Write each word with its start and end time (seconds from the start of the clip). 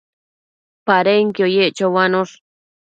Padenquio 0.85 1.45
yec 1.55 1.73
choanosh 1.77 2.33